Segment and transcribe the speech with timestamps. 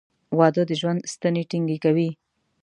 [0.37, 2.09] •واده د ژوند ستنې ټینګې کوي.